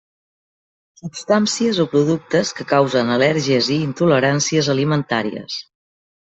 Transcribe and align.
Substàncies 1.01 1.81
o 1.83 1.85
productes 1.91 2.53
que 2.61 2.65
causen 2.71 3.13
al·lèrgies 3.17 3.69
i 3.77 3.79
intoleràncies 3.89 4.71
alimentàries. 4.77 5.61